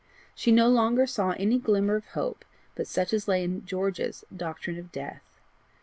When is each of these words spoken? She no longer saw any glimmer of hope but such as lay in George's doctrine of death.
She 0.33 0.51
no 0.51 0.67
longer 0.67 1.05
saw 1.05 1.35
any 1.37 1.59
glimmer 1.59 1.95
of 1.95 2.05
hope 2.15 2.43
but 2.73 2.87
such 2.87 3.13
as 3.13 3.27
lay 3.27 3.43
in 3.43 3.63
George's 3.67 4.25
doctrine 4.35 4.79
of 4.79 4.91
death. 4.91 5.21